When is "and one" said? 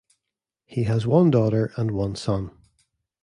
1.77-2.15